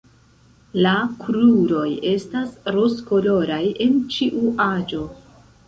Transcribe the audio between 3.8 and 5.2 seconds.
en ĉiu aĝo.